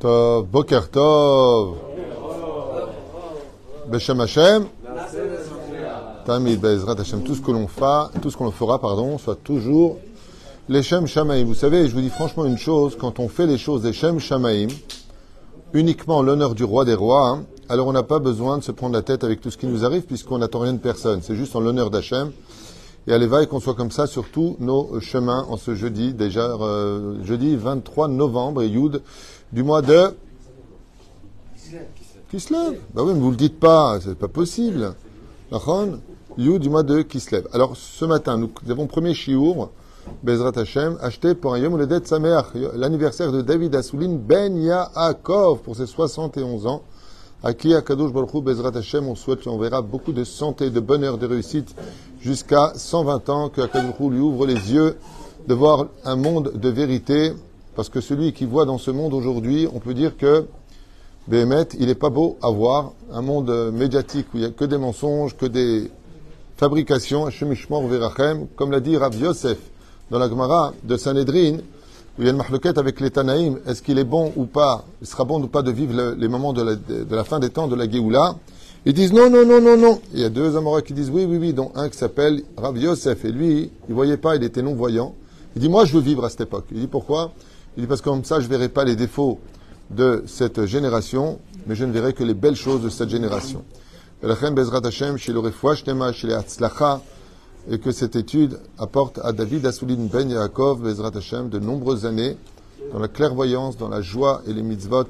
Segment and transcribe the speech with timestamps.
[0.00, 1.76] Tov, Boker Tov.
[3.88, 4.66] Beshem Hashem.
[6.24, 7.22] Tamid Bezrat Hashem.
[7.22, 9.98] Tout ce que l'on fera, tout ce qu'on fera, pardon, soit toujours
[10.68, 11.44] les Shem Shamaim.
[11.44, 14.18] Vous savez, je vous dis franchement une chose, quand on fait les choses des Shem
[14.18, 14.68] Shamaim,
[15.74, 18.72] uniquement en l'honneur du roi des rois, hein, alors on n'a pas besoin de se
[18.72, 21.20] prendre la tête avec tout ce qui nous arrive puisqu'on n'attend rien de personne.
[21.22, 22.32] C'est juste en l'honneur d'Hachem.
[23.06, 26.56] Et va et qu'on soit comme ça sur tous nos chemins en ce jeudi, déjà
[26.60, 29.02] euh, jeudi 23 novembre et Youd
[29.52, 30.14] du mois de
[32.30, 32.78] Kislev.
[32.94, 34.94] Bah oui, mais vous le dites pas, c'est pas possible.
[36.38, 37.46] Youd du mois de Kislev.
[37.52, 39.70] Alors ce matin, nous avons premier chiour,
[40.22, 45.76] Bezrat Hashem, acheté pour un Yom Uledet Sameach, l'anniversaire de David Assouline Ben Yaakov pour
[45.76, 46.82] ses 71 ans.
[47.46, 50.70] À qui, à Kadosh Baruch Hu, Bezrat Hashem, on souhaite, on verra beaucoup de santé,
[50.70, 51.76] de bonheur, de réussite
[52.18, 54.96] jusqu'à 120 ans, que Akadosh Baruch Hu lui ouvre les yeux
[55.46, 57.34] de voir un monde de vérité,
[57.76, 60.46] parce que celui qui voit dans ce monde aujourd'hui, on peut dire que
[61.28, 64.64] Béhémet, il n'est pas beau à voir, un monde médiatique où il n'y a que
[64.64, 65.90] des mensonges, que des
[66.56, 67.28] fabrications,
[68.56, 69.58] comme l'a dit Rav Yosef
[70.10, 71.58] dans la Gemara de Sanhedrin,
[72.18, 75.06] il y a une mahloquette avec les Tanaïm, est-ce qu'il est bon ou pas, il
[75.06, 76.78] sera bon ou pas de vivre les moments de
[77.10, 78.36] la, fin des temps, de la Géoula?
[78.86, 80.00] Ils disent non, non, non, non, non.
[80.12, 82.76] Il y a deux Amoras qui disent oui, oui, oui, dont un qui s'appelle Rav
[82.76, 83.24] Yosef.
[83.24, 85.14] Et lui, il voyait pas, il était non-voyant.
[85.56, 86.66] Il dit, moi, je veux vivre à cette époque.
[86.70, 87.32] Il dit, pourquoi?
[87.76, 89.38] Il dit, parce que comme ça, je verrai pas les défauts
[89.90, 93.64] de cette génération, mais je ne verrai que les belles choses de cette génération
[97.70, 102.36] et que cette étude apporte à David Assoulin Ben Yaakov, Bezrat Hashem, de nombreuses années
[102.92, 105.06] dans la clairvoyance, dans la joie et les mitzvot,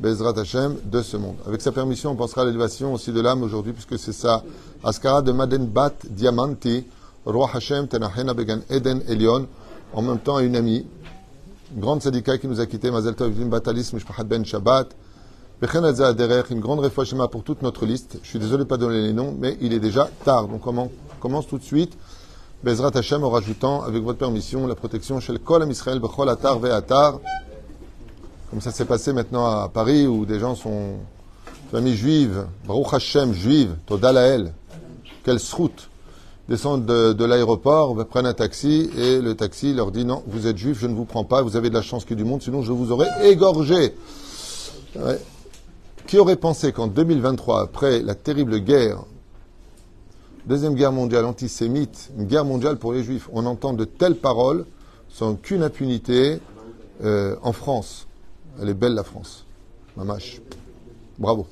[0.00, 1.36] Bezrat Hashem, de ce monde.
[1.46, 4.42] Avec sa permission, on pensera à l'élévation aussi de l'âme aujourd'hui, puisque c'est ça.
[4.82, 6.84] Askara de Maden Bat Diamanti,
[7.24, 9.46] Roi Hashem, Tenahena Began Eden Elion,
[9.92, 10.84] en même temps à une amie,
[11.76, 14.88] grande syndicale qui nous a quittés, Mazel Tov Batalism Ben Shabbat,
[16.50, 18.18] une grande réfoua Shema pour toute notre liste.
[18.22, 20.48] Je suis désolé de pas donner les noms, mais il est déjà tard.
[20.48, 20.90] Donc on
[21.20, 21.96] commence tout de suite.
[22.64, 26.28] Bezrat Hashem en rajoutant, avec votre permission, la protection chez le Kol Am Israël, Bechol
[26.28, 27.20] Atar.
[28.50, 30.96] Comme ça s'est passé maintenant à Paris, où des gens sont
[31.70, 34.52] familles juives, Baruch Hashem, juives, Toda Lael,
[35.24, 35.88] quelle sroute,
[36.48, 40.78] descendent de, l'aéroport, prennent un taxi, et le taxi leur dit non, vous êtes juif,
[40.80, 42.72] je ne vous prends pas, vous avez de la chance ait du monde, sinon je
[42.72, 43.94] vous aurais égorgé.
[46.06, 49.04] Qui aurait pensé qu'en 2023, après la terrible guerre,
[50.46, 54.66] deuxième guerre mondiale antisémite, une guerre mondiale pour les juifs, on entend de telles paroles
[55.08, 56.40] sans aucune impunité
[57.04, 58.06] euh, en France
[58.60, 59.44] Elle est belle la France.
[59.96, 60.40] Mamache.
[61.18, 61.46] Bravo.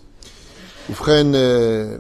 [0.91, 1.99] Oufren, euh,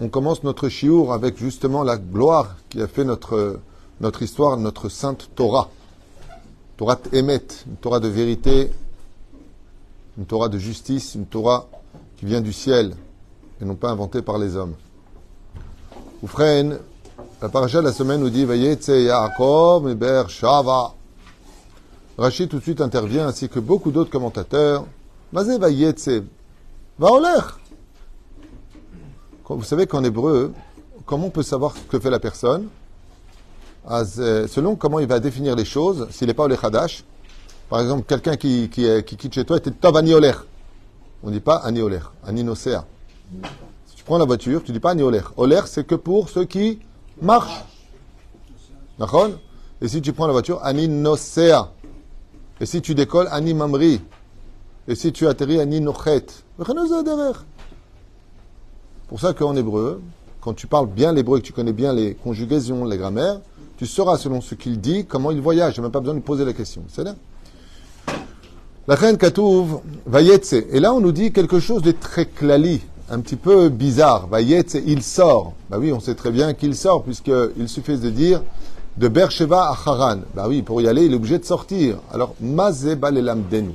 [0.00, 3.60] on commence notre chiour avec justement la gloire qui a fait notre,
[4.00, 5.70] notre histoire, notre sainte Torah.
[6.76, 8.70] Torah Emet, une Torah de vérité,
[10.18, 11.68] une Torah de justice, une Torah
[12.16, 12.94] qui vient du ciel
[13.60, 14.74] et non pas inventée par les hommes.
[16.22, 16.78] Oufren,
[17.42, 20.94] la paracha de la semaine nous dit Vayetse Yaakov Ber Shava.
[22.16, 24.86] Rachid tout de suite intervient ainsi que beaucoup d'autres commentateurs.
[25.32, 26.22] Mazé Vayetse
[26.98, 27.40] Vaoler.
[29.48, 30.52] Vous savez qu'en hébreu,
[31.04, 32.68] comment on peut savoir ce que fait la personne?
[33.90, 36.48] Euh, Selon comment il va définir les choses, s'il n'est pas au
[37.68, 40.32] par exemple, quelqu'un qui, qui, qui, quitte chez toi était Tov Anioler.
[41.22, 42.84] On ne dit pas Anioler, Aninocea.
[43.86, 45.22] Si tu prends la voiture, tu ne dis pas Anioler.
[45.36, 46.78] Oler, c'est que pour ceux qui
[47.20, 47.64] marchent.
[48.98, 49.30] D'accord?
[49.80, 51.72] Et si tu prends la voiture, Aninocea.
[52.60, 54.00] Et si tu décolles, Animamri.
[54.86, 56.26] Et si tu atterris, Aninochet.
[59.08, 60.00] Pour ça qu'en hébreu,
[60.40, 63.40] quand tu parles bien l'hébreu et que tu connais bien les conjugaisons, les grammaires,
[63.76, 65.74] tu sauras selon ce qu'il dit comment il voyage.
[65.74, 66.84] Je n'ai même pas besoin de poser la question.
[66.88, 67.16] C'est là.
[68.88, 70.52] La reine Katouv, Vayetse.
[70.70, 72.80] Et là, on nous dit quelque chose de très clali,
[73.10, 74.28] un petit peu bizarre.
[74.28, 75.54] Vayetse, il sort.
[75.68, 78.44] Bah oui, on sait très bien qu'il sort, puisqu'il suffit de dire
[78.96, 80.18] de Beersheba à Haran.
[80.36, 81.96] Bah oui, pour y aller, il est obligé de sortir.
[82.12, 83.72] Alors, Mazeba Denu.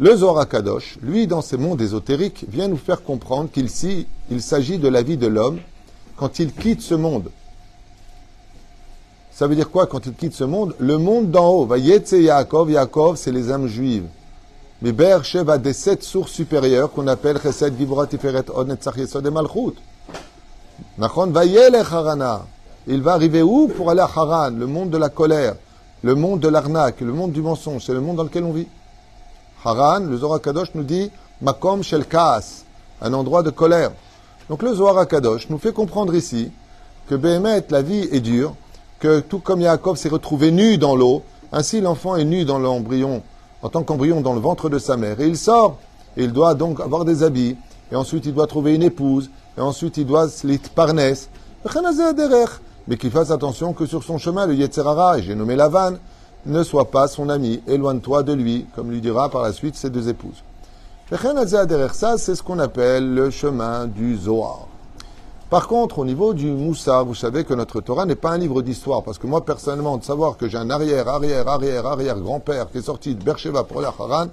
[0.00, 3.68] Le Zohar Kadosh, lui, dans ses mondes ésotériques, vient nous faire comprendre qu'il
[4.32, 5.60] il s'agit de la vie de l'homme
[6.16, 7.30] quand il quitte ce monde.
[9.30, 10.74] Ça veut dire quoi quand il quitte ce monde?
[10.80, 11.66] Le monde d'en haut.
[11.66, 14.06] Vayetse Yaakov, Yaakov, c'est les âmes juives.
[14.82, 19.30] Mais Beersheba des sept sources supérieures qu'on appelle Chesed, Giborat, Tiferet, Od, Netzach, Yesod et
[19.30, 19.74] Malchut.
[20.98, 22.44] Nachon, Vayele Harana.
[22.86, 25.54] Il va arriver où pour aller à Haran Le monde de la colère,
[26.02, 27.84] le monde de l'arnaque, le monde du mensonge.
[27.86, 28.68] C'est le monde dans lequel on vit.
[29.64, 31.10] Haran, le Zohar Kadosh nous dit
[31.40, 32.64] Makom Shel Kaas,
[33.00, 33.92] un endroit de colère.
[34.50, 36.50] Donc le Zohar Kadosh nous fait comprendre ici
[37.08, 38.54] que Behemet, la vie est dure,
[38.98, 41.22] que tout comme Yaakov s'est retrouvé nu dans l'eau,
[41.52, 43.22] ainsi l'enfant est nu dans l'embryon,
[43.64, 45.18] en tant qu'embryon dans le ventre de sa mère.
[45.20, 45.78] Et il sort,
[46.18, 47.56] et il doit donc avoir des habits,
[47.90, 51.00] et ensuite il doit trouver une épouse, et ensuite il doit se parnes.
[52.86, 55.94] Mais qu'il fasse attention que sur son chemin, le Yetzerara, et j'ai nommé Lavan,
[56.44, 59.88] ne soit pas son ami, éloigne-toi de lui, comme lui dira par la suite ses
[59.88, 60.44] deux épouses.
[61.10, 64.68] Ça, c'est ce qu'on appelle le chemin du Zohar.
[65.54, 68.60] Par contre, au niveau du Moussa, vous savez que notre Torah n'est pas un livre
[68.60, 72.72] d'histoire, parce que moi, personnellement, de savoir que j'ai un arrière, arrière, arrière, arrière grand-père
[72.72, 74.30] qui est sorti de Bercheva pour la Haran,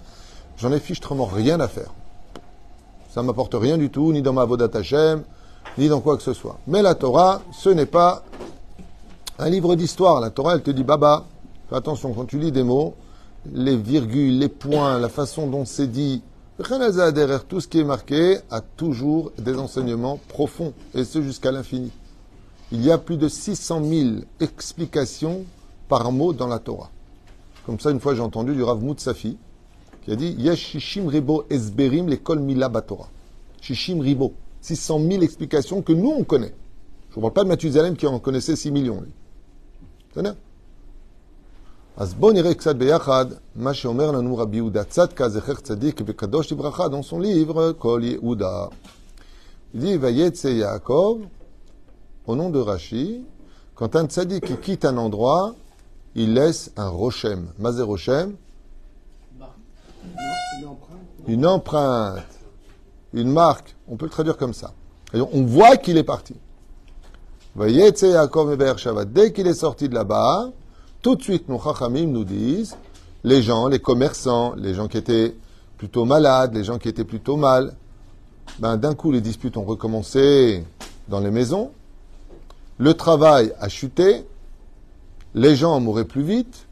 [0.58, 1.92] j'en ai fichtrement rien à faire.
[3.14, 5.22] Ça ne m'apporte rien du tout, ni dans ma Vodat Hashem,
[5.78, 6.58] ni dans quoi que ce soit.
[6.66, 8.24] Mais la Torah, ce n'est pas
[9.38, 10.22] un livre d'histoire.
[10.22, 11.26] La Torah, elle te dit, Baba,
[11.70, 12.96] fais attention, quand tu lis des mots,
[13.54, 16.24] les virgules, les points, la façon dont c'est dit,
[17.12, 21.92] derrière tout ce qui est marqué a toujours des enseignements profonds, et ce jusqu'à l'infini.
[22.72, 24.10] Il y a plus de 600 000
[24.40, 25.44] explications
[25.90, 26.90] par mot dans la Torah.
[27.66, 29.38] Comme ça, une fois, j'ai entendu du Rav Moutsafi,
[30.04, 33.10] qui a dit Yesh Shishim Ribo Esberim l'école Mila Batora.
[33.62, 34.34] Shishim Ribo.
[34.62, 36.54] 600 000 explications que nous, on connaît.
[37.12, 40.24] Je ne parle pas de Mathusalem qui en connaissait 6 millions, lui.
[41.97, 43.27] אז בואו נראה קצת ביחד
[43.57, 48.67] מה שאומר לנו רבי יהודה צדקה, זכר צדיק וקדוש לברכה, dans son livre כל יהודה.
[49.75, 51.19] Il dit, ויצא יעקב,
[52.27, 53.25] au nom de Rashi,
[53.75, 55.55] quand un tzaddik quitte un endroit,
[56.15, 57.49] il laisse un rochem.
[57.59, 58.37] Mazé rochem
[61.29, 62.23] Une empreinte.
[63.13, 63.77] Une marque.
[63.87, 64.73] On peut le traduire comme ça.
[65.13, 66.35] Et on voit qu'il est parti.
[67.55, 68.57] Vayetse Yaakov
[69.13, 70.51] Dès qu'il est sorti de là-bas,
[71.02, 72.78] tout de suite, nos chachamim nous disent,
[73.24, 75.36] les gens, les commerçants, les gens qui étaient
[75.78, 77.76] plutôt malades, les gens qui étaient plutôt mal,
[78.60, 80.64] ben, d'un coup, les disputes ont recommencé
[81.08, 81.72] dans les maisons,
[82.78, 84.26] le travail a chuté,
[85.34, 86.68] les gens mouraient plus vite,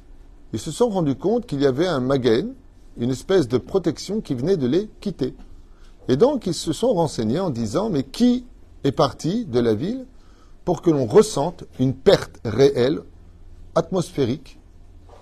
[0.53, 2.53] ils se sont rendus compte qu'il y avait un magen,
[2.97, 5.33] une espèce de protection qui venait de les quitter.
[6.07, 8.45] Et donc, ils se sont renseignés en disant, mais qui
[8.83, 10.05] est parti de la ville
[10.65, 13.01] pour que l'on ressente une perte réelle
[13.75, 14.59] atmosphérique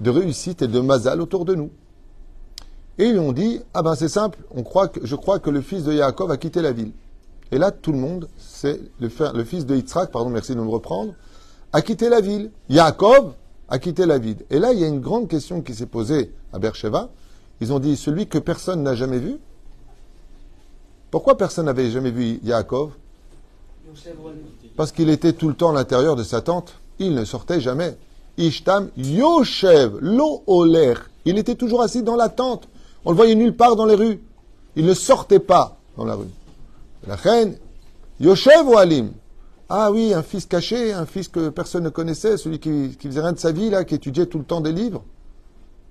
[0.02, 1.72] de réussite et de mazal autour de nous.
[3.00, 5.62] Et ils ont dit, ah ben c'est simple, on croit que, je crois que le
[5.62, 6.92] fils de Yaakov a quitté la ville.
[7.52, 10.68] Et là, tout le monde, c'est le, le, fils de Yitzhak, pardon, merci de me
[10.68, 11.14] reprendre,
[11.74, 12.52] a quitté la ville.
[12.70, 13.34] Yaakov
[13.70, 14.38] a quitté la ville.
[14.50, 17.10] Et là, il y a une grande question qui s'est posée à Beersheba.
[17.62, 19.38] Ils ont dit, celui que personne n'a jamais vu.
[21.12, 22.92] Pourquoi personne n'avait jamais vu Yaakov?
[24.76, 26.76] Parce qu'il était tout le temps à l'intérieur de sa tente.
[27.00, 27.98] Il ne sortait jamais.
[28.38, 30.96] Ishtam Yoshev, lo oler.
[31.26, 32.68] Il était toujours assis dans la tente.
[33.06, 34.22] On le voyait nulle part dans les rues.
[34.76, 36.30] Il ne sortait pas dans la rue.
[37.08, 37.58] La reine,
[38.20, 39.12] Yoshev ou Alim?
[39.70, 43.22] Ah oui, un fils caché, un fils que personne ne connaissait, celui qui, qui faisait
[43.22, 45.04] rien de sa vie, là, qui étudiait tout le temps des livres.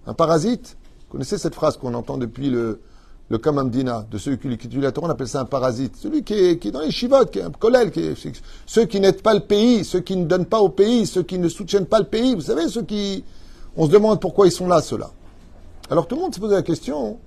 [0.06, 0.76] Un parasite.
[1.06, 2.80] Vous connaissez cette phrase qu'on entend depuis le,
[3.28, 5.96] le Kamamdina, de ceux qui, étudient la Torah, on appelle ça un parasite.
[5.96, 8.14] Celui qui est, qui dans les chivotes, qui est un collèle, qui est,
[8.66, 11.38] ceux qui n'aident pas le pays, ceux qui ne donnent pas au pays, ceux qui
[11.38, 12.34] ne soutiennent pas le pays.
[12.34, 13.24] Vous savez, ceux qui,
[13.76, 15.10] on se demande pourquoi ils sont là, ceux-là.
[15.90, 17.18] Alors tout le monde s'est posé la question,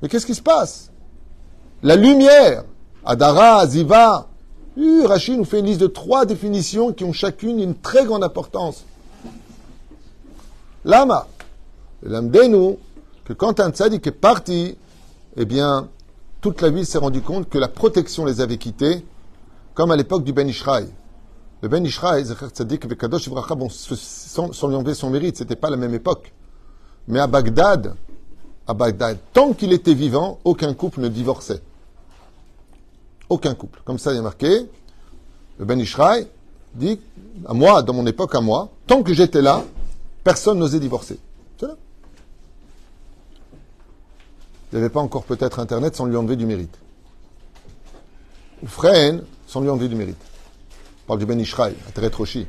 [0.00, 0.90] mais qu'est-ce qui se passe?
[1.82, 2.64] La lumière,
[3.04, 4.28] Adara, Ziva,
[4.76, 8.24] uh, Rachid nous fait une liste de trois définitions qui ont chacune une très grande
[8.24, 8.84] importance.
[10.84, 11.26] Lama,
[12.02, 12.78] nous
[13.24, 14.76] que quand un tzaddik est parti,
[15.36, 15.88] eh bien,
[16.40, 19.04] toute la ville s'est rendue compte que la protection les avait quittés,
[19.74, 20.88] comme à l'époque du Ben Ishraï.
[21.62, 22.24] Le Ben Ishraï,
[23.56, 26.32] bon, sans, lui enlever son mérite, c'était pas la même époque.
[27.08, 27.96] Mais à Bagdad,
[28.66, 28.74] à
[29.32, 31.60] tant qu'il était vivant, aucun couple ne divorçait.
[33.28, 33.80] Aucun couple.
[33.84, 34.68] Comme ça, il a marqué,
[35.58, 36.28] le Ben Ishraï
[36.74, 37.00] dit,
[37.46, 39.64] à moi, dans mon époque, à moi, tant que j'étais là,
[40.22, 41.18] personne n'osait divorcer.
[41.58, 41.76] C'est là.
[44.74, 46.76] Il n'y avait pas encore peut-être Internet sans lui enlever du mérite.
[48.60, 50.18] Ou Frein sans lui enlever du mérite.
[51.04, 52.48] On parle du Ben Ishraï, à Roshi.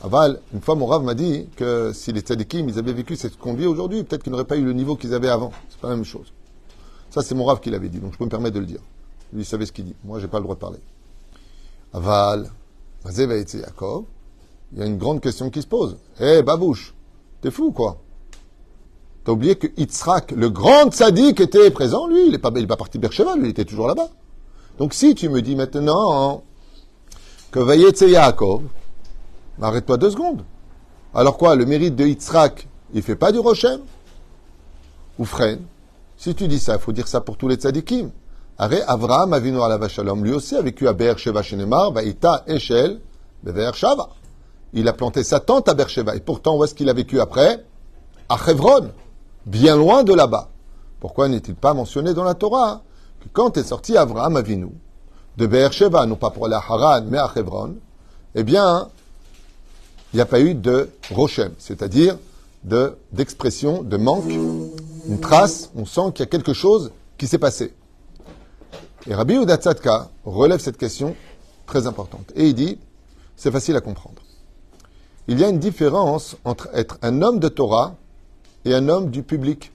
[0.00, 3.36] Aval, une fois mon Rav m'a dit que si les tzadikim, ils avaient vécu cette
[3.36, 5.50] qu'on vit aujourd'hui, peut-être qu'ils n'auraient pas eu le niveau qu'ils avaient avant.
[5.68, 6.32] C'est pas la même chose.
[7.10, 8.80] Ça, c'est mon Rav qui l'avait dit, donc je peux me permettre de le dire.
[9.32, 9.96] Lui, il savait ce qu'il dit.
[10.04, 10.78] Moi, j'ai pas le droit de parler.
[11.92, 12.52] Aval,
[13.04, 14.04] Yaakov,
[14.74, 15.96] il y a une grande question qui se pose.
[16.20, 16.94] Eh, hey, babouche,
[17.40, 17.98] t'es fou, quoi?
[19.28, 22.28] T'as oublié que Yitzhak, le grand sadique, était présent, lui.
[22.28, 24.08] Il n'est pas, il pas parti Bercheva, lui, il était toujours là-bas.
[24.78, 26.42] Donc si tu me dis maintenant
[27.50, 28.62] que Vayetse Yaakov,
[29.60, 30.44] arrête-toi deux secondes.
[31.14, 33.80] Alors quoi, le mérite de Yitzhak, il fait pas du Rochem
[35.18, 35.60] Ou freine
[36.16, 38.10] Si tu dis ça, il faut dire ça pour tous les tzadikim.
[38.56, 39.58] Arrête, Avraham Avinu
[40.22, 42.98] lui aussi a vécu à Be'er Sheva Shenemar, Vaïta Eshel,
[43.42, 44.08] Be'er Shava.
[44.72, 46.16] il a planté sa tente à Beersheba.
[46.16, 47.62] Et pourtant, où est-ce qu'il a vécu après?
[48.30, 48.90] À Hebron,
[49.48, 50.48] bien loin de là-bas.
[51.00, 52.82] Pourquoi n'est-il pas mentionné dans la Torah
[53.20, 54.68] que quand est sorti Avraham Avinu
[55.36, 57.76] de Beersheba, non pas pour à Haran, mais à Hebron,
[58.34, 58.88] eh bien,
[60.12, 62.18] il n'y a pas eu de Rochem, c'est-à-dire
[62.64, 67.38] de, d'expression, de manque, une trace, on sent qu'il y a quelque chose qui s'est
[67.38, 67.72] passé.
[69.06, 71.14] Et Rabbi Udatzadka relève cette question
[71.66, 72.32] très importante.
[72.34, 72.78] Et il dit,
[73.36, 74.20] c'est facile à comprendre.
[75.28, 77.94] Il y a une différence entre être un homme de Torah
[78.64, 79.72] et un homme du public.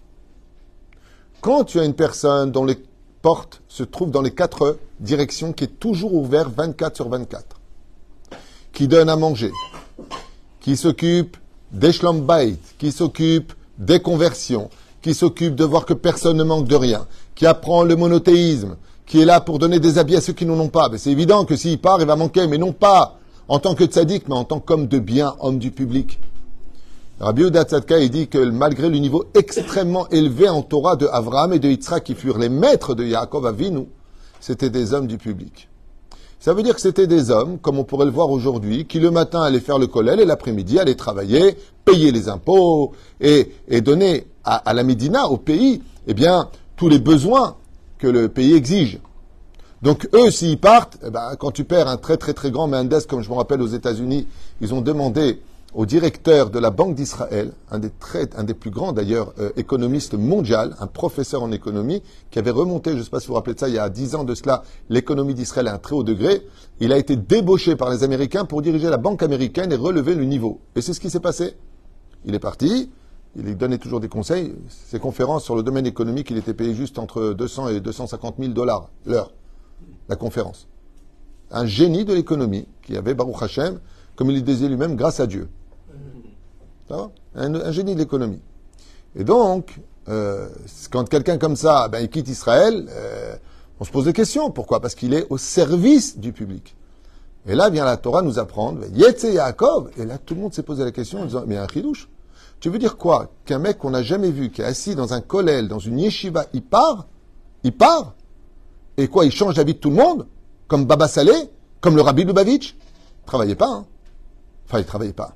[1.41, 2.77] Quand tu as une personne dont les
[3.21, 7.59] portes se trouvent dans les quatre directions, qui est toujours ouvert 24 sur 24,
[8.71, 9.51] qui donne à manger,
[10.59, 11.37] qui s'occupe
[11.71, 14.69] des bait, qui s'occupe des conversions,
[15.01, 19.21] qui s'occupe de voir que personne ne manque de rien, qui apprend le monothéisme, qui
[19.21, 20.89] est là pour donner des habits à ceux qui n'en ont pas.
[20.97, 24.27] C'est évident que s'il part, il va manquer, mais non pas en tant que tzaddik,
[24.27, 26.19] mais en tant qu'homme de bien, homme du public.
[27.23, 27.65] Rabbi Uda
[28.01, 32.03] il dit que malgré le niveau extrêmement élevé en Torah de Avraham et de Yitzhak,
[32.03, 33.87] qui furent les maîtres de Yaakov Avinu,
[34.41, 35.69] c'était des hommes du public.
[36.41, 39.09] Ça veut dire que c'était des hommes, comme on pourrait le voir aujourd'hui, qui le
[39.09, 44.73] matin allaient faire le collèle et l'après-midi allaient travailler, payer les impôts et, donner à,
[44.73, 47.55] la Médina, au pays, eh bien, tous les besoins
[47.99, 48.99] que le pays exige.
[49.81, 53.05] Donc eux, s'ils partent, eh ben, quand tu perds un très très très grand Mendes,
[53.07, 54.27] comme je me rappelle aux États-Unis,
[54.59, 55.39] ils ont demandé
[55.73, 60.87] au directeur de la Banque d'Israël, un des, plus grands d'ailleurs euh, économistes mondiaux, un
[60.87, 63.59] professeur en économie, qui avait remonté, je ne sais pas si vous vous rappelez de
[63.59, 66.45] ça, il y a dix ans de cela, l'économie d'Israël à un très haut degré.
[66.79, 70.25] Il a été débauché par les Américains pour diriger la Banque américaine et relever le
[70.25, 70.59] niveau.
[70.75, 71.55] Et c'est ce qui s'est passé.
[72.25, 72.91] Il est parti,
[73.35, 74.53] il donnait toujours des conseils.
[74.69, 78.53] Ses conférences sur le domaine économique, il était payé juste entre 200 et 250 000
[78.53, 79.33] dollars l'heure,
[80.07, 80.67] la conférence.
[81.49, 83.79] Un génie de l'économie qui avait Baruch Hashem,
[84.15, 85.49] comme il le disait lui-même, grâce à Dieu.
[87.35, 88.41] Un, génie de l'économie.
[89.15, 90.47] Et donc, euh,
[90.91, 93.35] quand quelqu'un comme ça, ben, il quitte Israël, euh,
[93.79, 94.51] on se pose des questions.
[94.51, 94.79] Pourquoi?
[94.79, 96.75] Parce qu'il est au service du public.
[97.45, 100.63] Et là vient la Torah nous apprendre, Yetze Yaakov, et là tout le monde s'est
[100.63, 102.07] posé la question en disant, mais un chidouche,
[102.61, 103.31] tu veux dire quoi?
[103.43, 106.45] Qu'un mec qu'on n'a jamais vu, qui est assis dans un kollel, dans une yeshiva,
[106.53, 107.07] il part?
[107.63, 108.13] Il part?
[108.95, 110.27] Et quoi, il change la vie de tout le monde?
[110.69, 111.49] Comme Baba Saleh?
[111.81, 112.77] Comme le Rabbi Lubavitch?
[113.23, 113.85] Il travaillait pas, hein.
[114.65, 115.35] Enfin, il travaillait pas.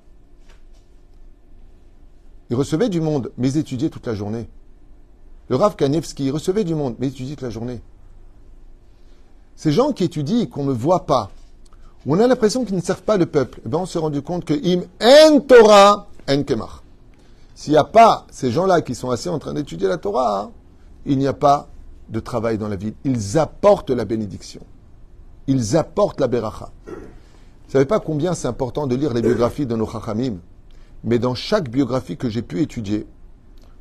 [2.50, 4.50] Il recevait du monde, mais il étudiait toute la journée.
[5.50, 7.82] Le Rav Kanevski, il recevait du monde, mais il étudiait toute la journée.
[9.56, 11.32] Ces gens qui étudient et qu'on ne voit pas,
[12.06, 14.22] où on a l'impression qu'ils ne servent pas le peuple, eh ben on s'est rendu
[14.22, 16.44] compte que im en Torah en.
[17.56, 20.51] S'il n'y a pas ces gens-là qui sont assis en train d'étudier la Torah, hein,
[21.06, 21.70] il n'y a pas
[22.10, 22.94] de travail dans la vie.
[23.04, 24.62] Ils apportent la bénédiction.
[25.48, 26.70] Ils apportent la beracha.
[26.86, 30.38] Vous savez pas combien c'est important de lire les biographies de nos chachamim?
[31.08, 33.08] Mais dans chaque biographie que j'ai pu étudier,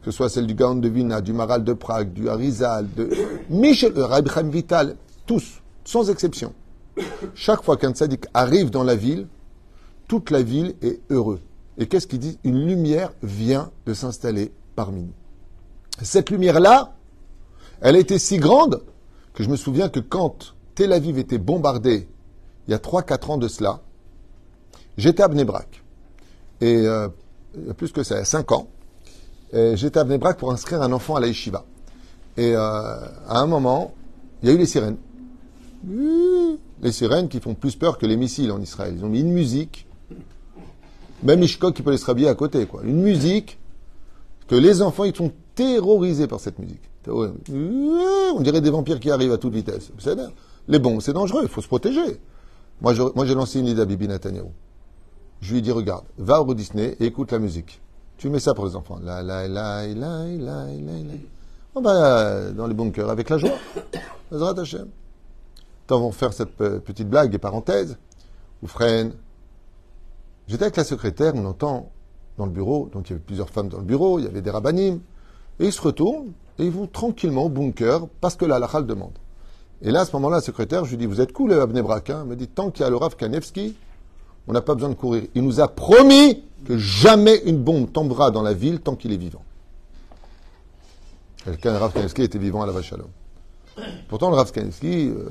[0.00, 3.10] que ce soit celle du Gaon de Vina, du Maral de Prague, du Harizal, de
[3.50, 6.54] Michel, euh, Rabbi Vital, tous, sans exception.
[7.34, 9.26] Chaque fois qu'un tzaddik arrive dans la ville,
[10.06, 11.40] toute la ville est heureuse.
[11.78, 15.12] Et qu'est-ce qu'il dit Une lumière vient de s'installer parmi nous.
[16.02, 16.94] Cette lumière-là,
[17.80, 18.84] elle a été si grande
[19.34, 22.08] que je me souviens que quand Tel Aviv était bombardée,
[22.68, 23.80] il y a 3-4 ans de cela,
[24.96, 25.82] j'étais à Bnebrak.
[26.60, 27.08] Et euh,
[27.76, 28.68] plus que ça, 5 ans.
[29.52, 31.64] J'étais à Bnebrak pour inscrire un enfant à la yeshiva.
[32.36, 33.94] Et euh, à un moment,
[34.42, 34.96] il y a eu les sirènes.
[36.82, 38.94] Les sirènes qui font plus peur que les missiles en Israël.
[38.96, 39.86] Ils ont mis une musique.
[41.22, 42.82] Même Ishkok qui peut les rhabiller à côté, quoi.
[42.84, 43.58] Une musique
[44.48, 46.82] que les enfants, ils sont terrorisés par cette musique.
[47.08, 49.90] On dirait des vampires qui arrivent à toute vitesse.
[50.68, 52.20] Les bombes, c'est dangereux, il faut se protéger.
[52.82, 54.48] Moi, j'ai lancé une idée à Bibi Netanyahu.
[55.40, 57.80] Je lui dit, regarde, va au Disney et écoute la musique.
[58.16, 58.98] Tu mets ça pour les enfants.
[59.02, 61.14] La, la, la, la, la, la,
[61.74, 63.58] On va dans les bunkers avec la joie.
[64.32, 64.88] Azrat Hashem.
[65.86, 67.98] Tant vont faire cette petite blague et parenthèse.
[68.62, 69.12] Ou freine.
[70.48, 71.90] J'étais avec la secrétaire, on entend
[72.38, 74.42] dans le bureau, donc il y avait plusieurs femmes dans le bureau, il y avait
[74.42, 75.00] des rabbinim,
[75.58, 78.86] et ils se retournent et ils vont tranquillement au bunker parce que la halakha le
[78.86, 79.12] demande.
[79.82, 82.20] Et là, à ce moment-là, la secrétaire, je lui dis, vous êtes cool, Abnebrak, hein?
[82.22, 83.76] Elle me dit, tant qu'il y a le Rav Kanevski,
[84.48, 85.24] on n'a pas besoin de courir.
[85.34, 89.16] Il nous a promis que jamais une bombe tombera dans la ville tant qu'il est
[89.16, 89.42] vivant.
[91.44, 92.92] Quelqu'un, Rav était vivant à la vache
[94.08, 95.30] Pourtant, le Rav euh,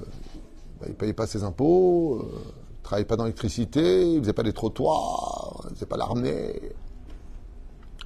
[0.80, 4.16] bah, il ne payait pas ses impôts, euh, il ne travaillait pas dans l'électricité, il
[4.16, 6.62] ne faisait pas des trottoirs, il ne faisait pas l'armée.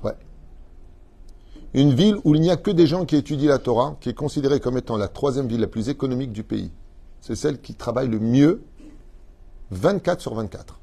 [0.03, 0.15] Ouais.
[1.75, 4.15] Une ville où il n'y a que des gens qui étudient la Torah, qui est
[4.15, 6.71] considérée comme étant la troisième ville la plus économique du pays.
[7.21, 8.63] C'est celle qui travaille le mieux
[9.69, 10.78] 24 sur 24.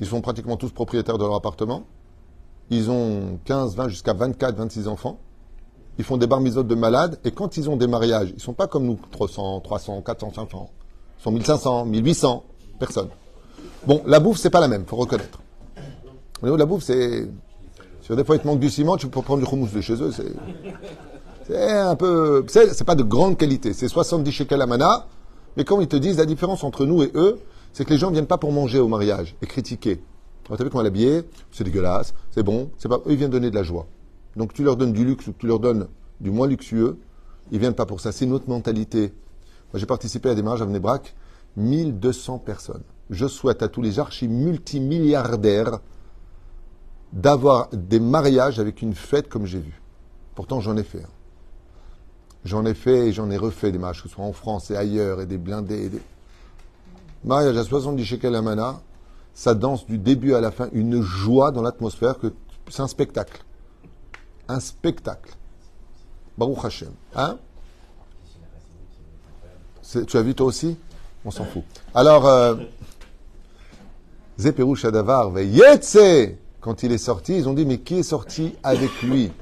[0.00, 1.84] Ils sont pratiquement tous propriétaires de leur appartement.
[2.70, 5.18] Ils ont 15, 20, jusqu'à 24, 26 enfants.
[5.98, 7.18] Ils font des bar de malades.
[7.24, 10.32] Et quand ils ont des mariages, ils ne sont pas comme nous, 300, 300, 400,
[10.34, 10.70] 500.
[11.18, 12.44] Ils sont 1500, 1800
[12.78, 13.08] personnes.
[13.86, 15.40] Bon, la bouffe, c'est pas la même, faut reconnaître.
[16.42, 17.28] Au la bouffe, c'est.
[18.02, 19.94] Si des fois il te manque du ciment, tu peux prendre du houmous de chez
[19.94, 20.32] eux, c'est.
[21.46, 22.44] C'est un peu.
[22.48, 23.72] C'est pas de grande qualité.
[23.72, 25.06] C'est 70 shekels à mana.
[25.56, 27.40] Mais comme ils te disent, la différence entre nous et eux,
[27.72, 30.00] c'est que les gens ne viennent pas pour manger au mariage et critiquer.
[30.44, 33.00] Tu as vu comment l'habiller C'est dégueulasse, c'est bon, c'est pas.
[33.06, 33.86] Ils viennent donner de la joie.
[34.36, 35.88] Donc tu leur donnes du luxe ou tu leur donnes
[36.20, 36.98] du moins luxueux,
[37.50, 38.12] ils viennent pas pour ça.
[38.12, 39.12] C'est une autre mentalité.
[39.72, 41.14] Moi, j'ai participé à des mariages à Vnebrac,
[41.56, 42.82] 1200 personnes.
[43.10, 45.80] Je souhaite à tous les archis multimilliardaires
[47.12, 49.80] d'avoir des mariages avec une fête comme j'ai vu.
[50.34, 51.04] Pourtant, j'en ai fait.
[52.44, 54.76] J'en ai fait et j'en ai refait des mariages, que ce soit en France et
[54.76, 55.84] ailleurs, et des blindés.
[55.84, 56.00] Et des...
[57.24, 58.80] Mariage à 70 shekels à mana,
[59.34, 62.32] ça danse du début à la fin, une joie dans l'atmosphère que
[62.68, 63.42] c'est un spectacle.
[64.48, 65.34] Un spectacle.
[66.36, 66.92] Baruch Hashem.
[67.14, 67.38] Hein?
[70.06, 70.76] Tu as vu toi aussi?
[71.24, 71.64] On s'en fout.
[71.94, 72.56] Alors, euh,
[74.38, 75.32] Zeperouch Adavar,
[76.60, 79.32] quand il est sorti, ils ont dit, mais qui est sorti avec lui?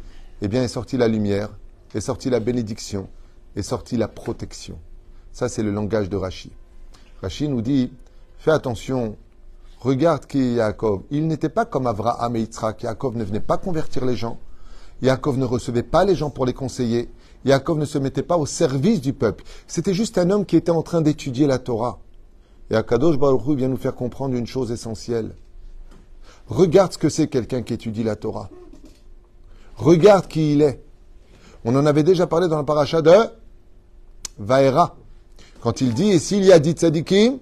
[0.43, 1.51] Eh bien, est sorti la lumière,
[1.95, 3.09] est sorti la bénédiction,
[3.57, 4.79] est sorti la protection.
[5.33, 6.53] Ça, c'est le langage de Rashi.
[7.23, 7.93] Rashi nous dit,
[8.39, 9.17] fais attention,
[9.81, 11.03] regarde qui est Yaakov.
[11.11, 12.83] Il n'était pas comme Avraham et Yitzhak.
[12.83, 14.39] Yaakov ne venait pas convertir les gens.
[15.03, 17.11] Yaakov ne recevait pas les gens pour les conseiller.
[17.45, 19.45] Yaakov ne se mettait pas au service du peuple.
[19.67, 22.01] C'était juste un homme qui était en train d'étudier la Torah.
[22.71, 25.35] Et Akadosh Baruch vient nous faire comprendre une chose essentielle.
[26.49, 28.51] Regarde ce que c'est quelqu'un qui étudie la Torah.
[29.77, 30.83] Regarde qui il est.
[31.65, 33.13] On en avait déjà parlé dans le paracha de
[34.39, 34.97] Vaera.
[35.67, 37.39] Quand il dit, et s'il y a dit tzadikim,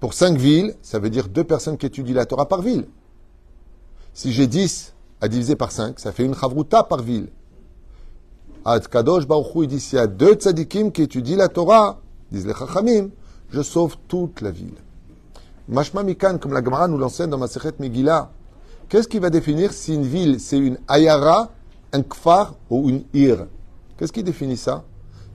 [0.00, 2.88] pour cinq villes, ça veut dire deux personnes qui étudient la Torah par ville.
[4.12, 7.28] Si j'ai dix à diviser par cinq, ça fait une chavruta par ville.
[8.64, 12.00] Ad Kadosh Baruch il dit, s'il y a deux tzadikim qui étudient la Torah,
[12.32, 13.10] disent les chachamim,
[13.50, 14.74] je sauve toute la ville.
[15.68, 18.32] Mashma Mikan, comme la Gemara nous l'enseigne dans ma Sechet Megillah,
[18.88, 21.52] qu'est-ce qui va définir si une ville, c'est une ayara,
[21.92, 23.46] un kfar ou une ir?
[23.96, 24.82] Qu'est-ce qui définit ça?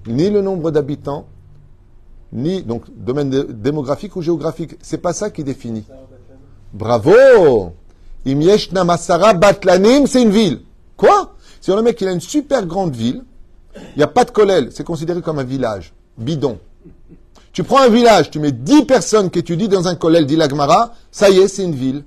[0.06, 1.28] Ni le nombre d'habitants,
[2.32, 4.78] ni donc domaine démographique ou géographique.
[4.82, 5.86] C'est pas ça qui définit.
[6.74, 7.74] Bravo
[8.26, 10.62] Imyesh Namasara Batlanim, c'est une ville.
[10.98, 11.36] Quoi?
[11.62, 13.24] Si un mec il a une super grande ville,
[13.76, 16.60] il n'y a pas de collèle, c'est considéré comme un village, bidon.
[17.54, 21.30] Tu prends un village, tu mets 10 personnes qui étudient dans un collège d'Ilagmara, ça
[21.30, 22.04] y est, c'est une ville.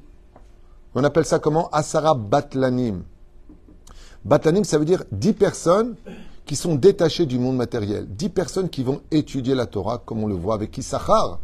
[0.94, 1.68] On appelle ça comment?
[1.70, 3.02] Asara Batlanim.
[4.24, 5.94] Batlanim, ça veut dire 10 personnes
[6.50, 8.08] qui sont détachées du monde matériel.
[8.08, 11.38] 10 personnes qui vont étudier la Torah, comme on le voit avec Issachar,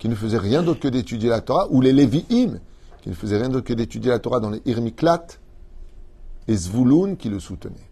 [0.00, 2.58] qui ne faisait rien d'autre que d'étudier la Torah, ou les Lévi'im,
[3.02, 5.26] qui ne faisaient rien d'autre que d'étudier la Torah dans les Irmiklat,
[6.48, 7.88] et Zvouloun qui le soutenaient.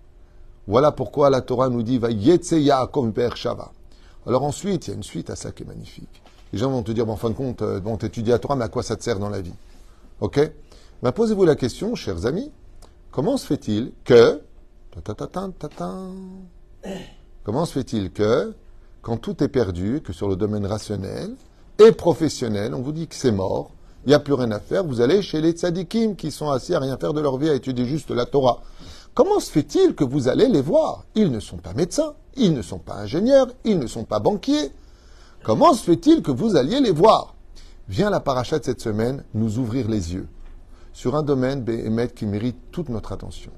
[0.67, 3.71] Voilà pourquoi la Torah nous dit Va Yetse Yaakov Shava.
[4.27, 6.21] Alors ensuite, il y a une suite à ça qui est magnifique.
[6.53, 8.65] Les gens vont te dire, en fin de compte, euh, bon, t'étudies la Torah, mais
[8.65, 9.55] à quoi ça te sert dans la vie?
[10.21, 10.41] Ok?
[11.01, 12.51] Ben, Posez-vous la question, chers amis,
[13.13, 14.43] comment se fait-il que...
[17.45, 18.55] Comment se fait-il que,
[19.03, 21.35] quand tout est perdu, que sur le domaine rationnel
[21.79, 23.71] et professionnel, on vous dit que c'est mort,
[24.05, 26.75] il n'y a plus rien à faire, vous allez chez les tzadikim qui sont assis
[26.75, 28.63] à rien faire de leur vie, à étudier juste la Torah.
[29.15, 31.05] Comment se fait-il que vous allez les voir?
[31.15, 34.73] Ils ne sont pas médecins, ils ne sont pas ingénieurs, ils ne sont pas banquiers.
[35.43, 37.35] Comment se fait-il que vous alliez les voir?
[37.89, 40.29] Vient la paracha de cette semaine nous ouvrir les yeux
[40.93, 43.53] sur un domaine, Béhémet, qui mérite toute notre attention.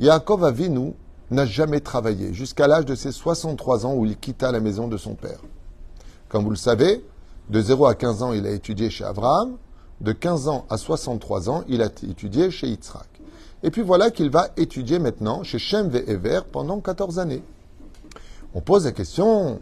[0.00, 0.94] Yaakov Avinu
[1.32, 4.96] n'a jamais travaillé jusqu'à l'âge de ses 63 ans où il quitta la maison de
[4.96, 5.40] son père.
[6.28, 7.04] Comme vous le savez,
[7.50, 9.56] de 0 à 15 ans, il a étudié chez Abraham.
[10.00, 13.08] De 15 ans à 63 ans, il a étudié chez Yitzhak.
[13.64, 17.42] Et puis voilà qu'il va étudier maintenant chez Shem Ever pendant 14 années.
[18.54, 19.60] On pose la question,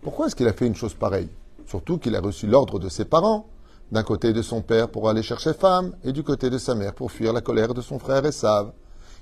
[0.00, 1.28] pourquoi est-ce qu'il a fait une chose pareille?
[1.66, 3.44] Surtout qu'il a reçu l'ordre de ses parents,
[3.92, 6.94] d'un côté de son père pour aller chercher femme, et du côté de sa mère
[6.94, 8.72] pour fuir la colère de son frère Esav,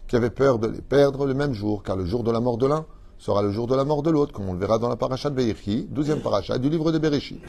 [0.09, 2.59] qui avait peur de les perdre le même jour, car le jour de la mort
[2.59, 2.87] de l'un
[3.18, 5.31] sera le jour de la mort de l'autre, comme on le verra dans la paracha
[5.31, 7.40] de Beirchi, douzième paracha du livre de Bereshit.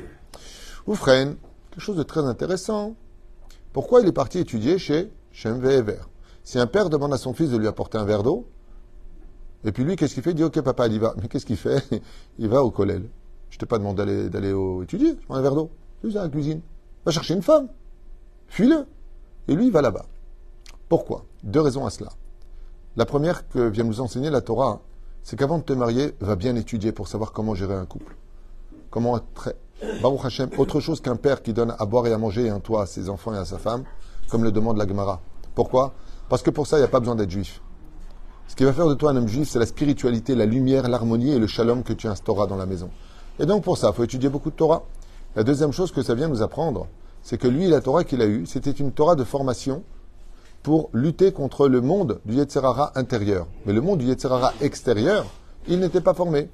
[0.88, 1.36] Oufren,
[1.72, 2.96] quelque chose de très intéressant.
[3.72, 6.00] Pourquoi il est parti étudier chez Shem Ever
[6.44, 8.48] si un père demande à son fils de lui apporter un verre d'eau,
[9.64, 10.32] et puis lui, qu'est-ce qu'il fait?
[10.32, 11.14] Il dit, ok papa, il y va.
[11.22, 11.84] Mais qu'est-ce qu'il fait?
[12.40, 13.04] Il va au collège.
[13.50, 15.70] Je t'ai pas demandé d'aller étudier, je prends un verre d'eau.
[16.02, 16.62] Tu à la cuisine.
[17.06, 17.68] Va chercher une femme.
[18.48, 18.86] Fuis-le.
[19.48, 20.06] Et lui, il va là-bas.
[20.88, 21.26] Pourquoi?
[21.44, 22.10] Deux raisons à cela.
[22.98, 24.82] La première que vient nous enseigner la Torah,
[25.22, 28.16] c'est qu'avant de te marier, va bien étudier pour savoir comment gérer un couple.
[28.90, 29.56] comment très,
[30.02, 32.60] Baruch Hashem, autre chose qu'un père qui donne à boire et à manger et un
[32.60, 33.84] toit à ses enfants et à sa femme,
[34.30, 35.22] comme le demande la Gemara.
[35.56, 35.94] Pourquoi?
[36.28, 37.62] Parce que pour ça, il n'y a pas besoin d'être juif.
[38.48, 41.32] Ce qui va faire de toi un homme juif, c'est la spiritualité, la lumière, l'harmonie
[41.32, 42.90] et le shalom que tu instauras dans la maison.
[43.38, 44.84] Et donc pour ça, il faut étudier beaucoup de Torah.
[45.36, 46.88] La deuxième chose que ça vient nous apprendre,
[47.22, 49.84] c'est que lui, la Torah qu'il a eue, c'était une Torah de formation
[50.64, 53.48] pour lutter contre le monde du Yetzerara intérieur.
[53.66, 55.26] Mais le monde du Yetzerara extérieur,
[55.68, 56.50] il n'était pas formé.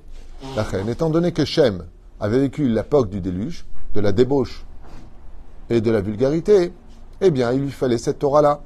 [0.56, 1.86] La reine, étant donné que Shem
[2.20, 4.66] avait vécu l'époque du déluge, de la débauche
[5.70, 6.74] et de la vulgarité,
[7.22, 8.62] eh bien, il lui fallait cette Torah-là.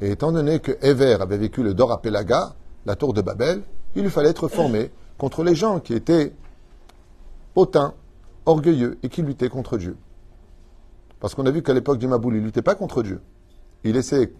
[0.00, 2.54] Et étant donné que Ever avait vécu le Dor Pelaga,
[2.86, 3.62] la tour de Babel,
[3.96, 6.32] il lui fallait être formé contre les gens qui étaient
[7.54, 7.94] hautains,
[8.46, 9.96] orgueilleux et qui luttaient contre Dieu.
[11.18, 13.20] Parce qu'on a vu qu'à l'époque du Maboul, ils ne luttaient pas contre Dieu.
[13.84, 14.32] Ils laissaient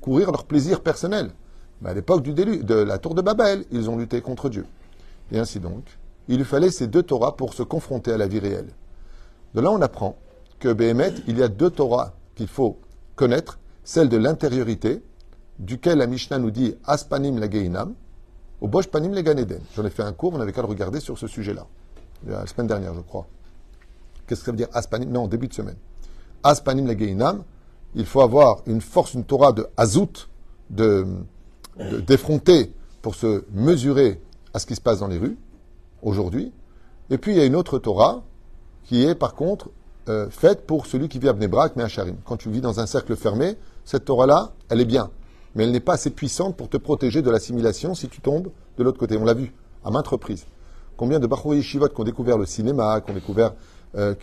[0.00, 1.30] courir leur plaisir personnel.
[1.80, 4.66] Mais à l'époque du déluge, de la tour de Babel, ils ont lutté contre Dieu.
[5.32, 5.84] Et ainsi donc,
[6.28, 8.70] il lui fallait ces deux Torahs pour se confronter à la vie réelle.
[9.54, 10.16] De là, on apprend
[10.58, 12.78] que Béhémet, il y a deux Torahs qu'il faut
[13.14, 15.02] connaître, celle de l'intériorité,
[15.58, 17.94] duquel la Mishnah nous dit Aspanim la Geinam,
[18.60, 19.60] ou Bosh Panim le Ganeden.
[19.74, 21.66] J'en ai fait un cours, on avait qu'à le regarder sur ce sujet-là,
[22.26, 23.26] la semaine dernière, je crois.
[24.26, 25.10] Qu'est-ce que ça veut dire Aspanim?
[25.10, 25.76] Non, début de semaine.
[26.42, 27.44] Aspanim la Geinam,
[27.96, 30.28] il faut avoir une force, une Torah de Azout,
[30.70, 31.06] de,
[32.06, 34.20] d'effronter pour se mesurer
[34.54, 35.36] à ce qui se passe dans les rues,
[36.02, 36.52] aujourd'hui.
[37.10, 38.22] Et puis il y a une autre Torah
[38.84, 39.70] qui est par contre
[40.08, 42.16] euh, faite pour celui qui vit à Bnebrak, mais à Sharim.
[42.24, 45.10] Quand tu vis dans un cercle fermé, cette Torah-là, elle est bien.
[45.54, 48.84] Mais elle n'est pas assez puissante pour te protéger de l'assimilation si tu tombes de
[48.84, 49.16] l'autre côté.
[49.16, 49.54] On l'a vu
[49.84, 50.46] à maintes reprises.
[50.98, 53.54] Combien de Bachoui Shivot qui ont découvert le cinéma, qui ont découvert.
[53.96, 54.14] Euh,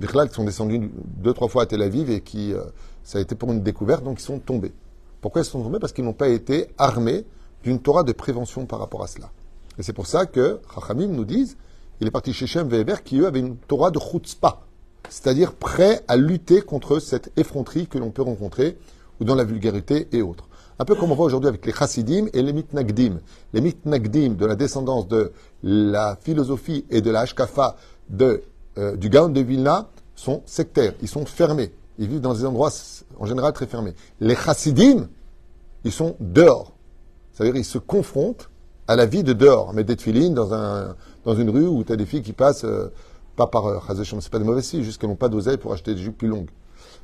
[0.00, 2.52] qui sont descendus deux, trois fois à Tel Aviv et qui.
[2.52, 2.62] Euh,
[3.02, 4.72] ça a été pour une découverte, donc ils sont tombés.
[5.20, 5.78] Pourquoi ils sont tombés?
[5.78, 7.24] Parce qu'ils n'ont pas été armés
[7.62, 9.30] d'une Torah de prévention par rapport à cela.
[9.78, 11.56] Et c'est pour ça que Chachamim nous disent
[12.00, 14.62] il est parti chez Shem Ve'ever qui, eux, avaient une Torah de chutzpah,
[15.08, 18.78] c'est-à-dire prêt à lutter contre cette effronterie que l'on peut rencontrer,
[19.20, 20.48] ou dans la vulgarité et autres.
[20.78, 23.18] Un peu comme on voit aujourd'hui avec les chassidim et les mitnagdim.
[23.52, 25.32] Les mitnagdim de la descendance de
[25.62, 27.76] la philosophie et de la hashkafa
[28.08, 28.42] de,
[28.78, 31.72] euh, du Gaon de Vilna sont sectaires, ils sont fermés.
[31.98, 32.70] Ils vivent dans des endroits
[33.18, 33.94] en général très fermés.
[34.20, 35.08] Les chassidim,
[35.84, 36.72] ils sont dehors.
[37.32, 38.48] C'est-à-dire ils se confrontent
[38.88, 39.72] à la vie de dehors.
[39.74, 42.64] Mettre des tefilines dans, un, dans une rue où tu as des filles qui passent,
[42.64, 42.92] euh,
[43.36, 45.94] pas par euh, c'est pas des mauvaises filles, juste qu'elles n'ont pas d'oseille pour acheter
[45.94, 46.50] des jupes plus longues.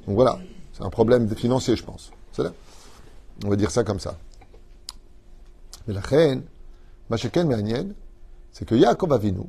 [0.07, 0.39] Donc voilà,
[0.73, 2.11] c'est un problème financier, je pense.
[2.33, 2.45] C'est.
[3.45, 4.17] On va dire ça comme ça.
[5.87, 6.43] Mais la reine,
[7.11, 7.95] Macheken Me'anienne,
[8.51, 9.45] c'est que Yaakov Avinu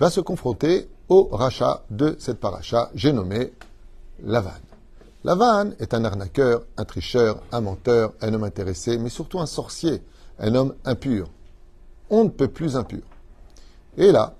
[0.00, 3.52] va se confronter au rachat de cette paracha, j'ai nommé
[4.22, 4.50] Lavan.
[5.24, 10.02] Lavan est un arnaqueur, un tricheur, un menteur, un homme intéressé, mais surtout un sorcier,
[10.38, 11.28] un homme impur
[12.10, 13.02] on ne peut plus impur.
[13.96, 14.34] Et là,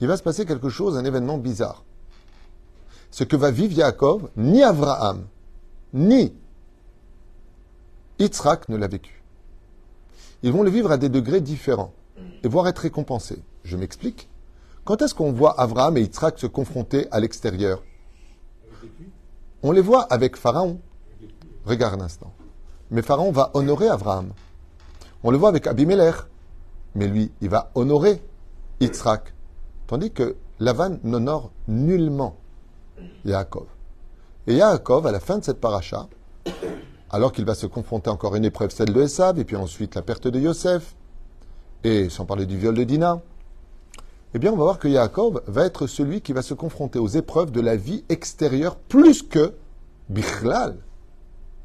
[0.00, 1.84] il va se passer quelque chose, un événement bizarre.
[3.10, 5.26] Ce que va vivre Yaakov, ni Abraham,
[5.92, 6.34] ni
[8.18, 9.22] Yitzhak ne l'a vécu.
[10.42, 11.92] Ils vont le vivre à des degrés différents
[12.42, 13.42] et voire être récompensés.
[13.62, 14.28] Je m'explique.
[14.84, 17.82] Quand est-ce qu'on voit Abraham et Yitzhak se confronter à l'extérieur?
[19.62, 20.78] On les voit avec Pharaon.
[21.64, 22.32] Regarde un instant.
[22.90, 24.32] Mais Pharaon va honorer Abraham.
[25.22, 26.16] On le voit avec Abimelech
[26.94, 28.22] mais lui, il va honorer
[28.80, 29.34] Yitzhak.
[29.86, 32.36] Tandis que Lavan n'honore nullement
[33.24, 33.66] Yaakov.
[34.46, 36.06] Et Yaakov, à la fin de cette paracha,
[37.10, 39.94] alors qu'il va se confronter encore à une épreuve, celle de Esav, et puis ensuite
[39.94, 40.94] la perte de Yosef,
[41.82, 43.20] et sans parler du viol de Dina,
[44.34, 47.06] eh bien, on va voir que Yaakov va être celui qui va se confronter aux
[47.06, 49.54] épreuves de la vie extérieure plus que
[50.08, 50.76] Bichlal,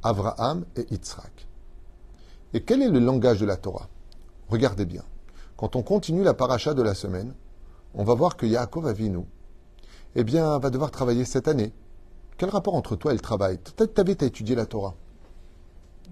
[0.03, 1.47] Abraham et Yitzhak.
[2.53, 3.89] Et quel est le langage de la Torah?
[4.49, 5.03] Regardez bien.
[5.57, 7.33] Quand on continue la paracha de la semaine,
[7.95, 9.25] on va voir que Yaakov Avinu,
[10.15, 11.73] eh bien, va devoir travailler cette année.
[12.37, 13.57] Quel rapport entre toi et le travail?
[13.57, 14.93] Peut-être tu avais étudié la Torah?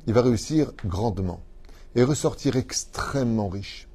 [0.08, 1.40] Il va réussir grandement
[1.94, 3.88] et ressortir extrêmement riche.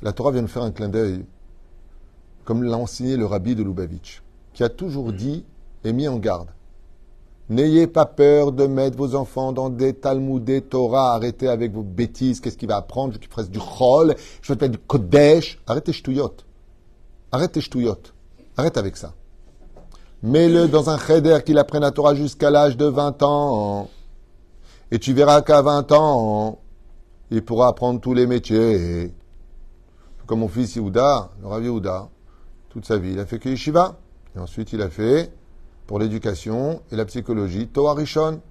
[0.00, 1.26] La Torah vient de faire un clin d'œil,
[2.46, 4.22] comme l'a enseigné le rabbi de Lubavitch,
[4.54, 5.44] qui a toujours dit
[5.84, 6.48] et mis en garde
[7.48, 11.14] N'ayez pas peur de mettre vos enfants dans des Talmudés Torah.
[11.14, 12.40] Arrêtez avec vos bêtises.
[12.40, 14.16] Qu'est-ce qu'il va apprendre Je vais fasse du Chol.
[14.42, 15.60] Je vais faire du Kodesh.
[15.68, 16.34] Arrêtez Shtuyot.
[17.30, 17.98] Arrêtez Shtuyot.
[18.56, 19.14] Arrête avec ça.
[20.24, 23.90] Mets-le dans un cheder qu'il apprenne la Torah jusqu'à l'âge de 20 ans.
[24.90, 26.58] Et tu verras qu'à 20 ans,
[27.30, 29.12] il pourra apprendre tous les métiers.
[30.26, 32.08] Comme mon fils Yehuda, le Rav Yehuda,
[32.76, 33.96] toute sa vie, il a fait que Yeshiva.
[34.36, 35.32] Et ensuite, il a fait
[35.86, 37.68] pour l'éducation et la psychologie.
[37.68, 38.42] Toa Rishon.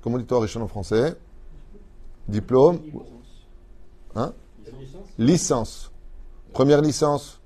[0.00, 1.16] Comment dit Toa Rishon en français?
[2.28, 2.78] Diplôme
[4.14, 4.32] Hein?
[5.18, 5.90] Licence.
[6.52, 7.40] Première licence.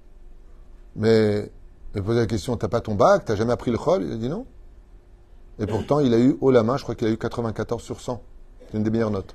[0.97, 1.51] Mais
[1.95, 4.03] il posé la question, t'as pas ton bac, t'as jamais appris le chol?
[4.03, 4.45] Il a dit non.
[5.59, 8.03] Et pourtant, il a eu haut la main, je crois qu'il a eu 94 sur
[8.03, 8.21] 100.
[8.67, 9.35] C'est une des meilleures notes.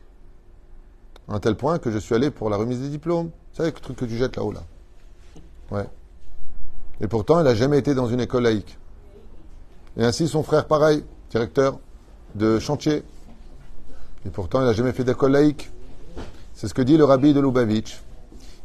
[1.27, 3.29] À un tel point que je suis allé pour la remise des diplômes.
[3.29, 4.61] Vous savez, le truc que tu jettes là-haut, là.
[5.71, 5.87] Ouais.
[7.01, 8.77] Et pourtant, il n'a jamais été dans une école laïque.
[9.97, 11.79] Et ainsi, son frère, pareil, directeur
[12.35, 13.03] de chantier.
[14.25, 15.69] Et pourtant, il n'a jamais fait d'école laïque.
[16.53, 18.01] C'est ce que dit le rabbi de Lubavitch.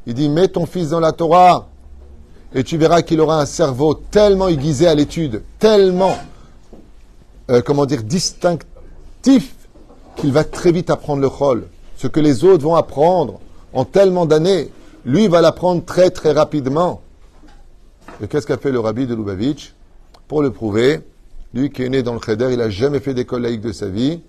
[0.06, 1.68] Il dit, mets ton fils dans la Torah
[2.54, 6.16] et tu verras qu'il aura un cerveau tellement aiguisé à l'étude, tellement,
[7.50, 9.54] euh, comment dire, distinctif,
[10.14, 11.66] qu'il va très vite apprendre le chol.
[11.96, 13.40] Ce que les autres vont apprendre
[13.72, 14.70] en tellement d'années,
[15.04, 17.00] lui va l'apprendre très très rapidement.
[18.22, 19.74] Et qu'est-ce qu'a fait le rabbi de Lubavitch
[20.26, 21.00] Pour le prouver,
[21.52, 23.88] lui qui est né dans le Cheder, il n'a jamais fait d'école laïque de sa
[23.88, 24.22] vie.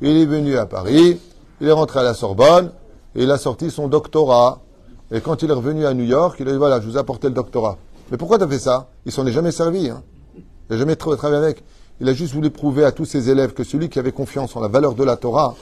[0.00, 1.20] Il est venu à Paris,
[1.60, 2.70] il est rentré à la Sorbonne,
[3.14, 4.62] et il a sorti son doctorat.
[5.10, 6.98] Et quand il est revenu à New York, il a dit voilà, je vous ai
[6.98, 7.76] apporté le doctorat.
[8.10, 9.90] Mais pourquoi tu as fait ça Il s'en est jamais servi.
[9.90, 10.02] Hein.
[10.36, 11.62] Il n'a jamais travaillé avec.
[12.00, 14.60] Il a juste voulu prouver à tous ses élèves que celui qui avait confiance en
[14.60, 15.54] la valeur de la Torah,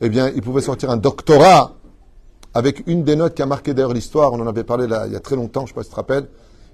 [0.00, 1.72] eh bien, il pouvait sortir un doctorat
[2.54, 4.32] avec une des notes qui a marqué d'ailleurs l'histoire.
[4.32, 5.88] On en avait parlé là, il y a très longtemps, je ne sais pas si
[5.88, 6.28] tu te rappelles.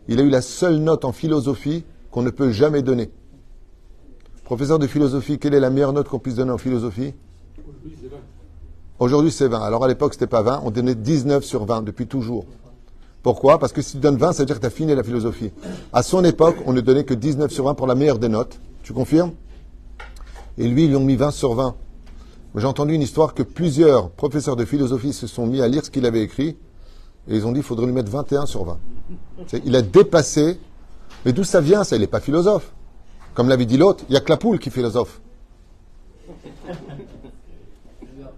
[0.09, 3.11] Il a eu la seule note en philosophie qu'on ne peut jamais donner.
[4.45, 7.15] Professeur de philosophie, quelle est la meilleure note qu'on puisse donner en philosophie
[8.99, 9.61] Aujourd'hui, c'est 20.
[9.63, 10.63] Alors à l'époque, c'était pas 20.
[10.65, 12.45] On donnait 19 sur 20 depuis toujours.
[13.23, 13.59] Pourquoi?
[13.59, 15.53] Parce que si tu donnes 20, ça veut dire que tu as fini la philosophie.
[15.93, 18.61] À son époque, on ne donnait que 19 sur 20 pour la meilleure des notes.
[18.83, 19.33] Tu confirmes?
[20.59, 21.77] Et lui, ils lui ont mis 20 sur 20.
[22.57, 25.91] J'ai entendu une histoire que plusieurs professeurs de philosophie se sont mis à lire ce
[25.91, 26.57] qu'il avait écrit
[27.29, 28.79] et ils ont dit qu'il faudrait lui mettre 21 sur 20.
[29.65, 30.59] Il a dépassé.
[31.25, 31.97] Mais d'où ça vient ça?
[31.97, 32.73] Il n'est pas philosophe.
[33.35, 35.21] Comme l'avait dit l'autre, il n'y a que la poule qui est philosophe.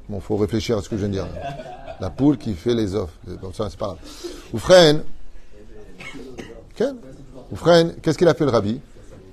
[0.09, 1.27] Bon, il faut réfléchir à ce que je viens de dire.
[2.01, 3.15] La poule qui fait les offres.
[3.27, 3.99] c'est pas grave.
[4.53, 5.03] Oufren,
[7.53, 8.81] Oufren, qu'est-ce qu'il a fait le rabbi?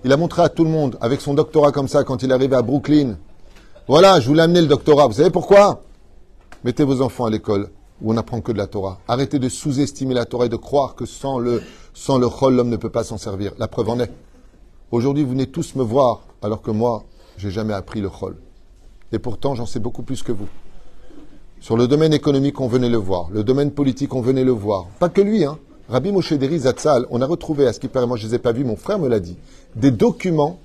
[0.03, 2.33] Il a montré à tout le monde, avec son doctorat comme ça, quand il est
[2.33, 3.17] arrivé à Brooklyn.
[3.87, 5.07] Voilà, je voulais amener le doctorat.
[5.07, 5.83] Vous savez pourquoi?
[6.63, 7.69] Mettez vos enfants à l'école
[8.01, 8.99] où on n'apprend que de la Torah.
[9.07, 11.61] Arrêtez de sous-estimer la Torah et de croire que sans le,
[11.93, 13.53] sans le chol, l'homme ne peut pas s'en servir.
[13.57, 14.11] La preuve en est.
[14.91, 17.03] Aujourd'hui, vous venez tous me voir, alors que moi,
[17.37, 18.35] j'ai jamais appris le chol.
[19.11, 20.47] Et pourtant, j'en sais beaucoup plus que vous.
[21.59, 23.29] Sur le domaine économique, on venait le voir.
[23.31, 24.87] Le domaine politique, on venait le voir.
[24.99, 25.59] Pas que lui, hein.
[25.89, 28.35] Rabbi Moshe Deri Zatzal, on a retrouvé, à ce qui paraît, moi je ne les
[28.35, 29.35] ai pas vus, mon frère me l'a dit,
[29.75, 30.57] des documents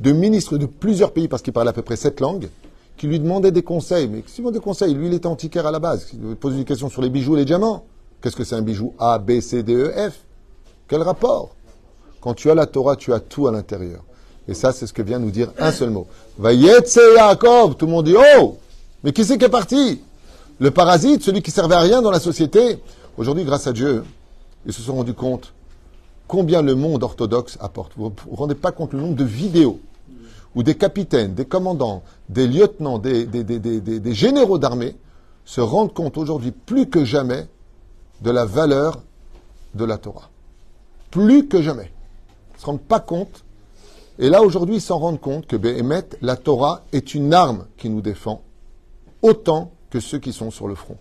[0.00, 2.48] de ministres de plusieurs pays, parce qu'il parlait à peu près sept langues,
[3.02, 4.06] qui lui demandaient des conseils.
[4.06, 6.06] Mais si des conseils, lui il était antiquaire à la base.
[6.12, 7.84] Il pose une question sur les bijoux et les diamants.
[8.20, 10.20] Qu'est-ce que c'est un bijou A, B, C, D, E, F?
[10.86, 11.56] Quel rapport?
[12.20, 14.04] Quand tu as la Torah, tu as tout à l'intérieur.
[14.46, 16.06] Et ça, c'est ce que vient nous dire un seul mot.
[16.38, 17.74] Vayetse Yaakov.
[17.74, 18.58] Tout le monde dit Oh
[19.02, 20.00] Mais qui c'est qui est parti?
[20.60, 22.78] Le parasite, celui qui servait à rien dans la société.
[23.16, 24.04] Aujourd'hui, grâce à Dieu,
[24.64, 25.52] ils se sont rendus compte
[26.28, 27.94] combien le monde orthodoxe apporte.
[27.96, 29.80] Vous ne vous rendez pas compte le nombre de vidéos
[30.54, 33.26] où des capitaines, des commandants, des lieutenants, des,
[34.14, 34.96] généraux d'armée
[35.44, 37.46] se rendent compte aujourd'hui plus que jamais
[38.20, 39.02] de la valeur
[39.74, 40.28] de la Torah.
[41.10, 41.90] Plus que jamais.
[42.50, 43.44] Ils ne se rendent pas compte
[44.18, 47.88] et là, aujourd'hui, ils s'en rendent compte que Béhémet, la Torah, est une arme qui
[47.88, 48.42] nous défend
[49.22, 50.96] autant que ceux qui sont sur le front.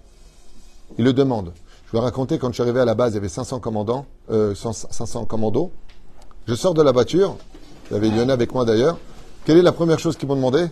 [0.97, 1.53] Ils le demandent.
[1.87, 4.05] Je vais raconter, quand je suis arrivé à la base, il y avait 500 commandants,
[4.29, 5.71] 500 euh, commandos.
[6.47, 7.35] Je sors de la voiture,
[7.89, 8.97] il y avait Lionel avec moi d'ailleurs.
[9.45, 10.67] Quelle est la première chose qu'ils m'ont demandé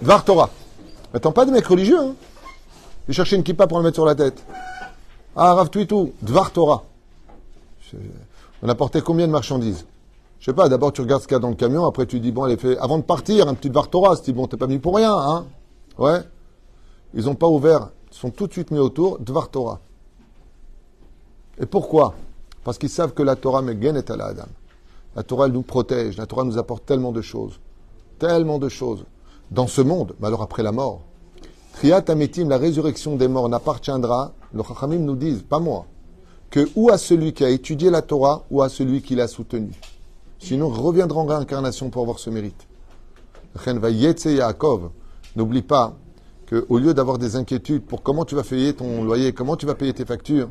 [0.00, 0.50] Dvar Torah.
[1.14, 2.14] Attends, pas de mec religieux, hein
[3.10, 4.42] cherchaient une kippa pour le mettre sur la tête.
[5.36, 6.84] Ah, Rav tout, Dvar Torah.
[8.62, 9.84] On apportait combien de marchandises
[10.42, 12.18] je sais pas, d'abord tu regardes ce qu'il y a dans le camion, après tu
[12.18, 14.56] dis, bon, elle est fait, avant de partir, un petit Vartora, tu dis, bon, t'es
[14.56, 15.46] pas venu pour rien, hein.
[15.98, 16.18] Ouais.
[17.14, 19.78] Ils n'ont pas ouvert, ils sont tout de suite mis autour, Dvar Torah.
[21.60, 22.14] Et pourquoi?
[22.64, 24.48] Parce qu'ils savent que la Torah Megen est à la Adam.
[25.14, 27.60] La Torah, nous protège, la Torah nous apporte tellement de choses.
[28.18, 29.04] Tellement de choses.
[29.50, 31.02] Dans ce monde, mais alors après la mort.
[31.74, 35.86] Triat Ametim, la résurrection des morts n'appartiendra, le Chachamim nous disent, pas moi,
[36.50, 39.72] que ou à celui qui a étudié la Torah ou à celui qui l'a soutenue.
[40.38, 42.66] Sinon, reviendra en réincarnation pour avoir ce mérite.
[44.24, 44.90] Yaakov.
[45.36, 45.94] N'oublie pas
[46.48, 49.74] qu'au lieu d'avoir des inquiétudes pour comment tu vas payer ton loyer, comment tu vas
[49.74, 50.50] payer tes factures,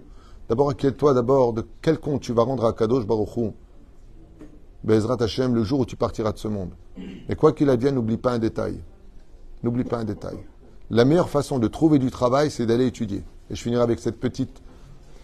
[0.49, 3.53] d'abord inquiète-toi d'abord de quel compte tu vas rendre à Kadosh Baruchou.
[4.83, 6.71] Bezrat Hashem, le jour où tu partiras de ce monde.
[7.29, 8.79] Et quoi qu'il advienne, n'oublie pas un détail.
[9.63, 10.37] N'oublie pas un détail.
[10.89, 13.23] La meilleure façon de trouver du travail, c'est d'aller étudier.
[13.49, 14.61] Et je finirai avec cette petite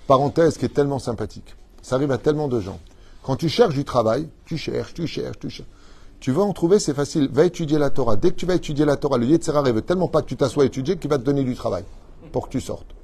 [0.06, 1.56] parenthèse qui est tellement sympathique.
[1.82, 2.80] Ça arrive à tellement de gens.
[3.24, 5.68] Quand tu cherches du travail, tu cherches, tu cherches, tu cherches.
[6.20, 7.30] Tu vas en trouver, c'est facile.
[7.32, 8.16] Va étudier la Torah.
[8.16, 10.36] Dès que tu vas étudier la Torah, le Yetzirah ne veut tellement pas que tu
[10.36, 11.84] t'assoies à étudier qu'il va te donner du travail
[12.32, 12.97] pour que tu sortes.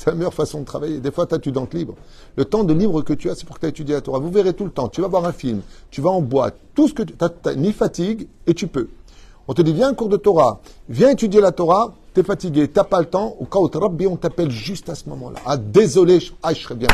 [0.00, 0.98] C'est la meilleure façon de travailler.
[0.98, 1.94] Des fois, tu as du temps libre.
[2.34, 4.18] Le temps de libre que tu as, c'est pour que tu étudies la Torah.
[4.18, 4.88] Vous verrez tout le temps.
[4.88, 5.60] Tu vas voir un film,
[5.90, 8.88] tu vas en boîte, tout ce que tu n'as ni fatigue et tu peux.
[9.46, 12.78] On te dit, viens cours de Torah, viens étudier la Torah, tu es fatigué, tu
[12.78, 13.36] n'as pas le temps.
[13.38, 15.38] Au cas où Rabbi, on t'appelle juste à ce moment-là.
[15.44, 16.88] Ah, désolé, je, ah, je serais bien.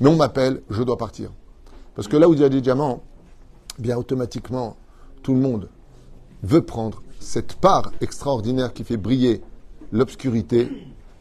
[0.00, 1.28] Mais on m'appelle, je dois partir.
[1.96, 3.02] Parce que là où il y a des diamants,
[3.80, 4.76] bien automatiquement,
[5.24, 5.68] tout le monde
[6.44, 9.42] veut prendre cette part extraordinaire qui fait briller
[9.90, 10.70] l'obscurité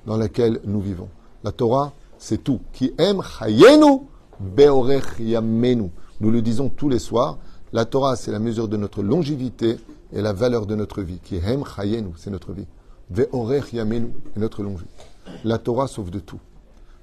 [0.05, 1.09] dans laquelle nous vivons.
[1.43, 2.59] La Torah, c'est tout.
[2.73, 4.01] Qui aime chayenu
[4.39, 5.91] beorech yamenu.
[6.19, 7.37] Nous le disons tous les soirs.
[7.73, 9.77] La Torah, c'est la mesure de notre longévité
[10.13, 11.19] et la valeur de notre vie.
[11.23, 12.67] Qui aime chayenu, c'est notre vie.
[13.09, 15.03] Beorech yamenu est notre longévité.
[15.43, 16.39] La Torah sauve de tout.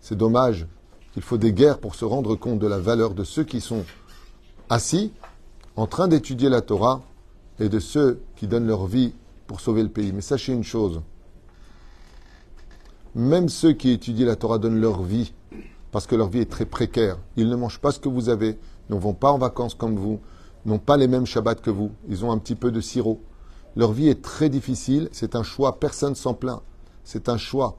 [0.01, 0.67] C'est dommage
[1.13, 3.85] qu'il faut des guerres pour se rendre compte de la valeur de ceux qui sont
[4.69, 5.13] assis
[5.77, 7.03] en train d'étudier la Torah
[7.61, 9.13] et de ceux qui donnent leur vie
[9.47, 10.13] pour sauver le pays.
[10.13, 11.01] Mais sachez une chose,
[13.19, 15.33] même ceux qui étudient la Torah donnent leur vie
[15.91, 17.19] parce que leur vie est très précaire.
[17.37, 18.59] Ils ne mangent pas ce que vous avez,
[18.91, 20.21] ne vont pas en vacances comme vous,
[20.67, 23.21] n'ont pas les mêmes Shabbats que vous, ils ont un petit peu de sirop.
[23.75, 26.61] Leur vie est très difficile, c'est un choix, personne s'en plaint.
[27.03, 27.77] C'est un choix.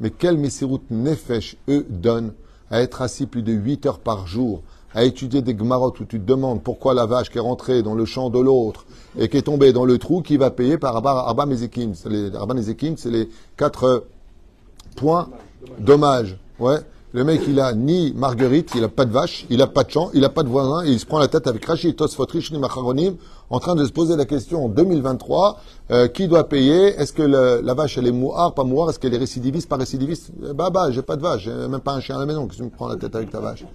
[0.00, 2.34] Mais quel Messirut Nefesh, eux, donnent
[2.70, 6.20] à être assis plus de 8 heures par jour, à étudier des gmarottes où tu
[6.20, 8.84] te demandes pourquoi la vache qui est rentrée dans le champ de l'autre
[9.18, 11.92] et qui est tombée dans le trou, qui va payer par Arba Mezekim.
[12.06, 14.04] Les Arba c'est les quatre
[14.94, 15.28] points
[15.78, 16.38] dommage.
[16.58, 16.78] Ouais.
[17.14, 19.90] Le mec, il a ni marguerite, il a pas de vache, il a pas de
[19.90, 22.24] champ, il a pas de voisin, et il se prend la tête avec Rachid Tosfot
[22.24, 23.16] Rishni Macharonim,
[23.50, 26.98] en train de se poser la question en 2023, euh, qui doit payer?
[26.98, 28.88] Est-ce que la vache, elle est mouard, pas mouard?
[28.88, 30.32] Est-ce qu'elle est récidiviste, pas récidiviste?
[30.54, 32.62] Bah bah, j'ai pas de vache, j'ai même pas un chien à la maison, qui
[32.62, 33.66] me prend la tête avec ta vache?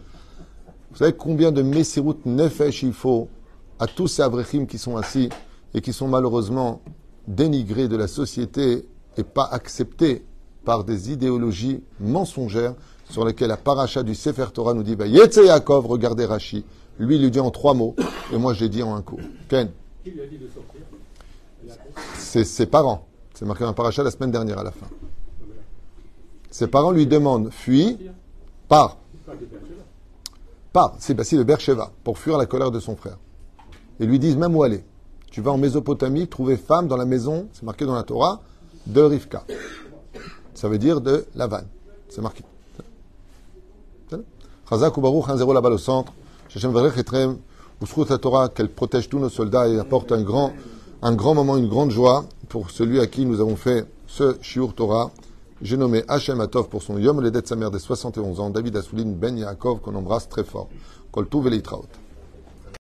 [0.89, 3.27] Vous savez combien de Messirut Nefesh il faut
[3.77, 5.29] à tous ces Avrechim qui sont assis
[5.75, 6.81] et qui sont malheureusement
[7.27, 10.25] dénigrés de la société et pas acceptés?
[10.67, 12.75] Par des idéologies mensongères
[13.09, 16.65] sur lesquelles la paracha du Sefer Torah nous dit bah, Yaakov, regardez Rashi.
[16.99, 17.95] Lui, il lui dit en trois mots,
[18.33, 19.17] et moi, je l'ai dit en un coup.
[19.47, 19.69] Ken
[20.03, 20.81] Qui lui a dit de sortir?
[22.15, 23.07] C'est ses parents.
[23.33, 24.87] C'est marqué dans la paracha la semaine dernière à la fin.
[26.51, 27.97] Ses parents lui demandent fuis,
[28.67, 28.97] pars.
[30.73, 33.19] Pars, c'est bah, le Bercheva, pour fuir la colère de son frère.
[34.01, 34.83] Et lui disent même où aller?
[35.31, 38.41] Tu vas en Mésopotamie trouver femme dans la maison, c'est marqué dans la Torah,
[38.85, 39.45] de Rivka.
[40.57, 41.61] Ça veut dire de Lavan.
[42.09, 42.43] C'est marqué.
[44.67, 46.13] Chazak ou Baruch, 1-0 là-bas au centre.
[46.49, 47.37] Shachem Varech Etrem,
[48.09, 50.53] la Torah, qu'elle protège tous nos soldats et apporte un grand,
[51.03, 54.73] un grand moment, une grande joie pour celui à qui nous avons fait ce Shiur
[54.73, 55.11] Torah.
[55.61, 59.13] J'ai nommé Hachem Atov pour son Yom Ledet sa mère des 71 ans, David Assouline
[59.13, 60.69] Ben Yaakov, qu'on embrasse très fort.
[61.11, 61.51] Kol Tuv